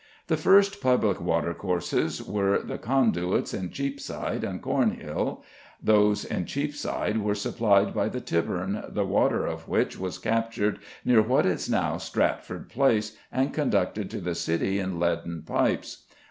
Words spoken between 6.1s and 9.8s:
in Cheapside were supplied by the Tybourne, the water of